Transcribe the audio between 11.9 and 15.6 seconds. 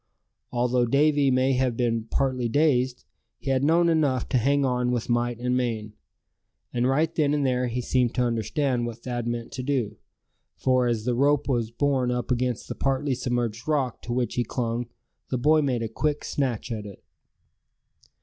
up against the partly submerged rock to which he clung, the